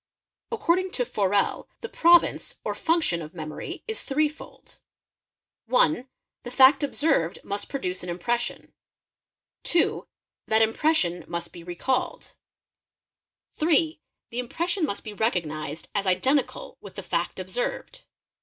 [0.51, 4.79] According to Forel, the province or function of memory is three fold;
[5.67, 6.07] (1)
[6.41, 8.73] The fact observed must produce an impression;
[9.61, 10.07] (2)
[10.47, 12.35] That impression must be recalled;
[13.59, 14.01] MEMORY 73 (3)
[14.31, 18.05] The impression must be recognised as identical with the fact observed.